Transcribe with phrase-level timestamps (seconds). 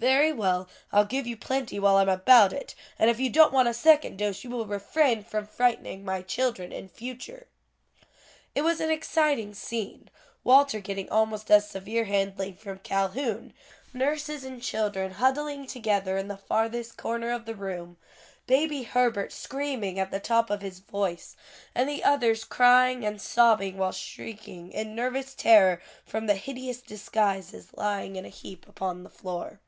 [0.00, 3.66] "Very well, I'll give you plenty while I'm about it, and if you don't want
[3.66, 7.48] a second dose, you will refrain from frightening my children in future."
[8.54, 10.08] It was an exciting scene,
[10.44, 13.52] Walter getting almost as severe handling from Calhoun,
[13.92, 17.96] nurses and children huddling together in the farthest corner of the room,
[18.46, 21.34] Baby Herbert screaming at the top of his voice,
[21.74, 27.72] and the others crying and sobbing while shrinking in nervous terror from the hideous disguises
[27.74, 29.58] lying in a heap upon the floor.